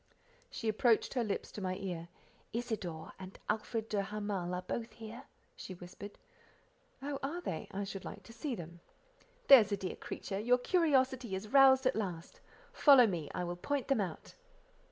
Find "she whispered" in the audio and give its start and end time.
5.55-6.17